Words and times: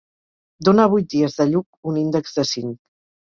Donar 0.69 0.87
vuit 0.93 1.09
dies 1.11 1.37
de 1.41 1.47
Lluc 1.51 1.91
un 1.93 2.01
índex 2.05 2.35
de 2.41 2.47
cinc. 2.55 2.75